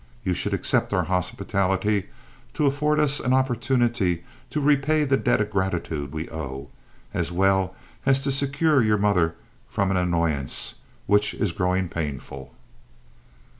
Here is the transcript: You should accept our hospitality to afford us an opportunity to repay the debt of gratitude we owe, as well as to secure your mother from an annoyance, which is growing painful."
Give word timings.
You 0.23 0.33
should 0.33 0.55
accept 0.55 0.93
our 0.95 1.03
hospitality 1.03 2.07
to 2.55 2.65
afford 2.65 2.99
us 2.99 3.19
an 3.19 3.33
opportunity 3.33 4.23
to 4.49 4.59
repay 4.59 5.03
the 5.03 5.15
debt 5.15 5.39
of 5.39 5.51
gratitude 5.51 6.11
we 6.11 6.27
owe, 6.31 6.71
as 7.13 7.31
well 7.31 7.75
as 8.03 8.19
to 8.23 8.31
secure 8.31 8.81
your 8.81 8.97
mother 8.97 9.35
from 9.69 9.91
an 9.91 9.97
annoyance, 9.97 10.73
which 11.05 11.35
is 11.35 11.51
growing 11.51 11.87
painful." 11.87 12.51